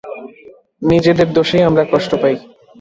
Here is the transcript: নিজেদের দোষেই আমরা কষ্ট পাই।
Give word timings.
নিজেদের 0.81 1.27
দোষেই 1.33 1.67
আমরা 1.69 1.83
কষ্ট 1.91 2.11
পাই। 2.21 2.35